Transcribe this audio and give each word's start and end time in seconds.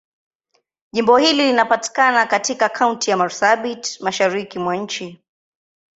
Jimbo 0.91 1.17
hili 1.17 1.43
linapatikana 1.43 2.25
katika 2.25 2.69
Kaunti 2.69 3.09
ya 3.11 3.17
Marsabit, 3.17 4.01
Mashariki 4.01 4.59
mwa 4.59 4.75
nchi. 4.75 5.19